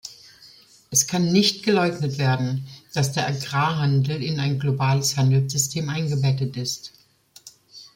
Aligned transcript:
Es 0.89 1.05
kann 1.05 1.31
nicht 1.31 1.61
geleugnet 1.61 2.17
werden, 2.17 2.65
dass 2.91 3.11
der 3.11 3.27
Agrarhandel 3.27 4.23
in 4.23 4.39
ein 4.39 4.57
globales 4.57 5.15
Handelssystem 5.15 5.89
eingebettet 5.89 6.57
ist. 6.57 6.91